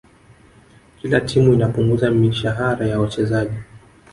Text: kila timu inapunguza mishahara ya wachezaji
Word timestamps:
kila 1.01 1.21
timu 1.21 1.53
inapunguza 1.53 2.11
mishahara 2.11 2.87
ya 2.87 2.99
wachezaji 2.99 3.57